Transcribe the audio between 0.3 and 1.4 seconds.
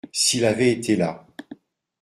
avait été là.